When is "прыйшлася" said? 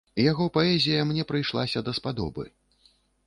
1.31-1.85